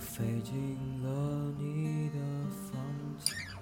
[0.00, 2.18] 飞进了你的
[2.50, 2.82] 房
[3.22, 3.59] 间。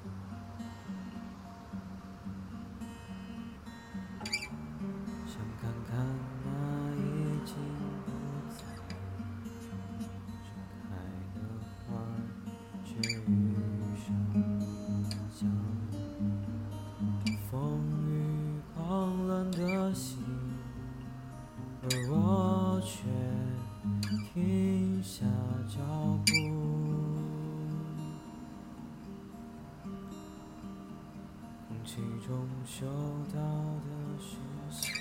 [31.88, 32.84] 空气中嗅
[33.32, 33.88] 到的。
[34.20, 34.38] 讯
[34.70, 34.92] 息，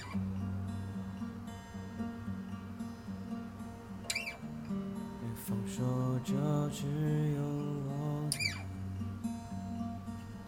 [5.20, 5.84] 对方说
[6.24, 6.32] 着
[6.70, 6.86] 只
[7.36, 7.90] 有我
[8.32, 8.40] 能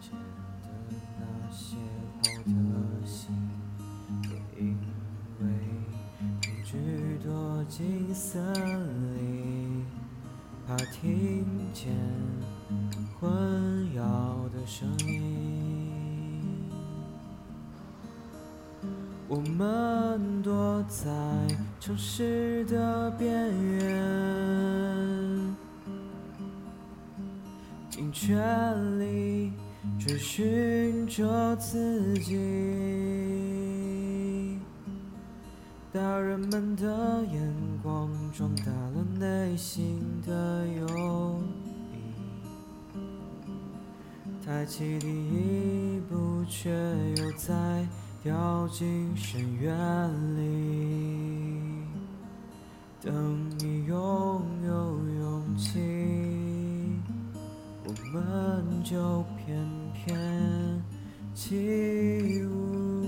[0.00, 0.16] 见
[0.62, 0.96] 的。
[1.18, 1.76] 那些
[2.22, 2.50] 话的。
[3.06, 3.20] 心，
[4.30, 4.32] 也
[4.62, 4.78] 因
[5.40, 5.44] 为
[6.42, 6.72] 恐惧
[7.22, 8.42] 躲进森
[9.18, 9.84] 林，
[10.66, 11.44] 怕听
[11.74, 11.92] 见
[13.18, 13.30] 混
[13.94, 14.66] 淆的。
[14.66, 15.89] 声音。
[19.32, 21.08] 我们躲在
[21.78, 25.54] 城市的边缘，
[27.88, 28.36] 尽全
[28.98, 29.52] 力
[30.00, 32.34] 追寻着自己。
[35.92, 41.40] 大人们的眼光壮大了内心的忧
[42.92, 42.98] 郁，
[44.44, 46.68] 抬起第一步，却
[47.18, 47.86] 又在
[48.22, 49.70] 掉进深渊
[50.36, 50.40] 里。
[53.02, 55.80] 等你拥有勇气，
[57.82, 60.82] 我们就翩翩
[61.34, 62.99] 起舞。